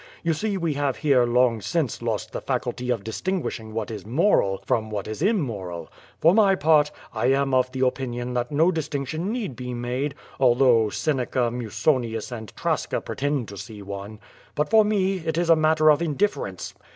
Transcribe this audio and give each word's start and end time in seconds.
You 0.23 0.33
see 0.33 0.57
we 0.57 0.73
have 0.73 0.97
here 1.05 1.25
long 1.27 1.61
since 1.61 2.01
lost 2.01 2.31
the 2.31 2.41
faculty 2.41 2.89
of 2.89 3.03
distinguishing 3.03 3.71
what 3.71 3.91
is 3.91 4.03
moral 4.03 4.63
from 4.65 4.89
what 4.89 5.07
is 5.07 5.21
immoral. 5.21 5.91
For 6.19 6.33
my 6.33 6.55
part, 6.55 6.89
I 7.13 7.27
am 7.27 7.53
of 7.53 7.71
the 7.71 7.85
opinion 7.85 8.33
that 8.33 8.51
no 8.51 8.71
distinc 8.71 9.09
tion 9.09 9.31
need 9.31 9.55
be 9.55 9.75
made, 9.75 10.15
although 10.39 10.89
Seneca, 10.89 11.51
Musonius 11.51 12.31
and 12.31 12.51
Trasca 12.55 12.99
pretend 12.99 13.47
to 13.49 13.57
see 13.57 13.83
one. 13.83 14.19
But 14.55 14.71
for 14.71 14.83
me 14.83 15.17
it 15.17 15.37
is 15.37 15.51
a 15.51 15.55
matter 15.55 15.91
of 15.91 16.01
indifference. 16.01 16.73